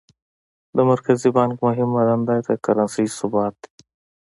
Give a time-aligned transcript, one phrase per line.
[0.75, 3.71] د مرکزي بانک مهمه دنده د کرنسۍ ثبات دی.